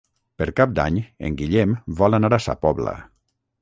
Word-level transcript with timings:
Per 0.41 0.47
Cap 0.59 0.73
d'Any 0.79 0.97
en 1.29 1.37
Guillem 1.43 1.79
vol 2.03 2.21
anar 2.23 2.35
a 2.35 2.45
Sa 2.49 2.61
Pobla. 2.67 3.01